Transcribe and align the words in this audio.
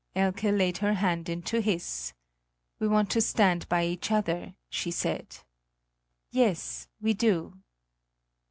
Elke 0.15 0.45
laid 0.51 0.79
her 0.79 0.95
hand 0.95 1.29
into 1.29 1.61
his: 1.61 2.13
"We 2.79 2.87
want 2.87 3.11
to 3.11 3.21
stand 3.21 3.69
by 3.69 3.85
each 3.85 4.09
other," 4.11 4.55
she 4.67 4.89
said. 4.89 5.37
"Yes, 6.31 6.87
we 6.99 7.13
do." 7.13 7.59